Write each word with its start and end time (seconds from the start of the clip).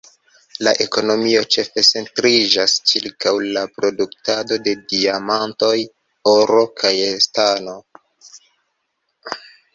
La 0.67 0.71
ekonomio 0.83 1.41
ĉefe 1.55 1.83
centriĝas 1.89 2.77
ĉirkaŭ 2.91 3.33
la 3.57 3.63
produktado 3.75 4.59
de 4.69 4.75
diamantoj, 4.95 5.75
oro 6.33 6.65
kaj 6.83 6.97
stano. 7.29 7.79